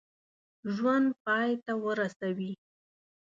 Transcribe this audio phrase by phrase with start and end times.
[0.75, 2.51] ژوند پای ته ورسوي.